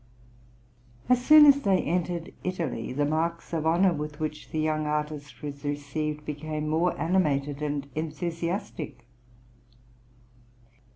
As 1.09 1.23
soon 1.23 1.45
as 1.45 1.61
they 1.61 1.79
entered 1.79 2.33
Italy 2.43 2.91
the 2.91 3.05
marks 3.05 3.53
of 3.53 3.67
honour 3.67 3.93
with 3.93 4.19
which 4.19 4.49
the 4.49 4.59
young 4.59 4.87
artist 4.87 5.43
was 5.43 5.63
received 5.63 6.25
became 6.25 6.67
more 6.67 6.99
animated 6.99 7.61
and 7.61 7.87
enthusiastic. 7.93 9.05